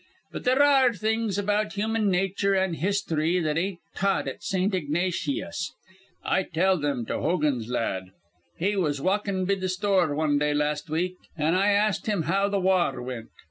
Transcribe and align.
"But 0.31 0.45
there 0.45 0.63
ar 0.63 0.89
re 0.89 0.95
things 0.97 1.37
about 1.37 1.73
human 1.73 2.09
nature 2.09 2.55
an' 2.55 2.73
histhry 2.73 3.39
that 3.43 3.55
ain't 3.55 3.77
taught 3.93 4.27
at 4.27 4.41
Saint 4.41 4.73
Ignateeus'. 4.73 5.73
I 6.23 6.41
tell 6.41 6.81
thim 6.81 7.05
to 7.05 7.19
Hogan's 7.21 7.69
la 7.69 7.97
ad. 7.97 8.11
"He 8.57 8.75
was 8.75 8.99
walkin' 8.99 9.45
be 9.45 9.55
th' 9.57 9.69
store 9.69 10.15
wan 10.15 10.39
day 10.39 10.55
las' 10.55 10.89
week, 10.89 11.17
an' 11.37 11.53
I 11.53 11.67
ast 11.73 12.07
him 12.07 12.23
how 12.23 12.49
th' 12.49 12.63
wa 12.63 12.85
ar 12.87 12.99
wint. 12.99 13.29